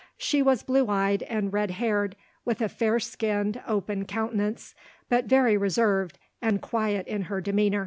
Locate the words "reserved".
5.57-6.17